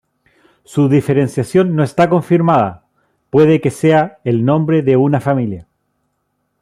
Su 0.63 0.89
diferenciación 0.89 1.75
no 1.75 1.83
está 1.83 2.09
confirmada; 2.09 2.85
puede 3.29 3.61
que 3.61 3.69
sea 3.69 4.17
el 4.23 4.43
nombre 4.45 4.81
de 4.81 4.97
una 4.97 5.21
familia. 5.21 5.67